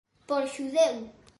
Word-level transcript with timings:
Por 0.27 0.43
xudeu! 0.53 0.95